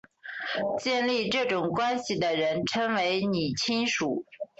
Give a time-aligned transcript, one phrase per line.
[0.79, 4.25] 建立这种关系的人称为拟亲属。